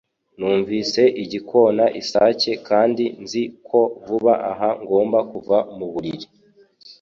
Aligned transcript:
Numvise 0.37 1.01
igikona 1.23 1.85
isake 2.01 2.51
kandi 2.67 3.03
nzi 3.23 3.43
ko 3.67 3.79
vuba 4.05 4.33
aha 4.51 4.69
ngomba 4.81 5.19
kuva 5.31 5.57
muburiri 5.77 6.25